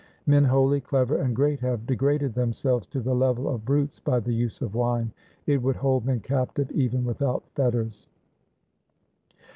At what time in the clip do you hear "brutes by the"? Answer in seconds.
3.63-4.33